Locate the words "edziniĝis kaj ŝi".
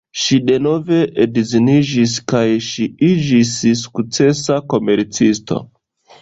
1.25-2.87